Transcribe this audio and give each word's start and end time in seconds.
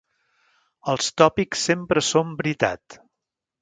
Els 0.93 1.11
tòpics 1.23 1.69
sempre 1.69 2.07
són 2.11 2.35
veritat. 2.43 3.03